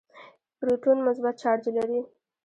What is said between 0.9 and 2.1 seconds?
مثبت چارج لري.